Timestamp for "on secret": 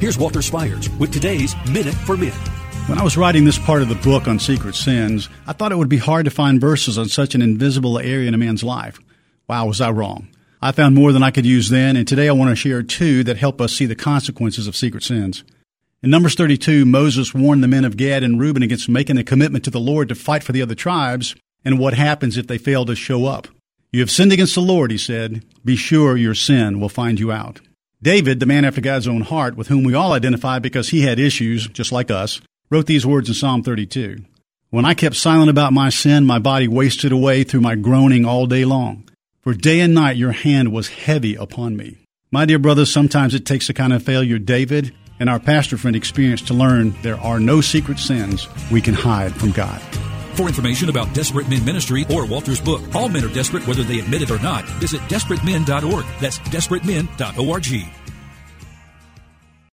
4.28-4.74